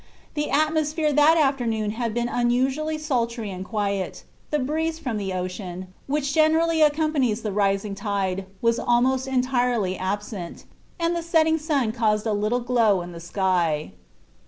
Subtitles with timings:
[0.33, 5.93] The atmosphere that afternoon had been unusually sultry and quiet, the breeze from the ocean,
[6.07, 10.65] which generally accompanies the rising tide, was almost entirely absent,
[10.99, 13.91] and the setting sun caused a little glow in the sky.